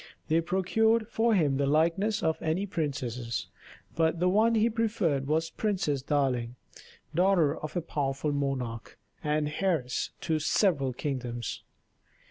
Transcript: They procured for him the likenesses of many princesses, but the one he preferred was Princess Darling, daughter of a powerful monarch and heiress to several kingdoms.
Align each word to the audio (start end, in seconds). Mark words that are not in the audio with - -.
They 0.29 0.41
procured 0.41 1.07
for 1.09 1.35
him 1.35 1.57
the 1.57 1.67
likenesses 1.67 2.23
of 2.23 2.41
many 2.41 2.65
princesses, 2.65 3.45
but 3.95 4.19
the 4.19 4.29
one 4.29 4.55
he 4.55 4.67
preferred 4.67 5.27
was 5.27 5.51
Princess 5.51 6.01
Darling, 6.01 6.55
daughter 7.13 7.55
of 7.55 7.75
a 7.77 7.81
powerful 7.81 8.31
monarch 8.31 8.97
and 9.23 9.47
heiress 9.61 10.09
to 10.21 10.39
several 10.39 10.91
kingdoms. 10.91 11.61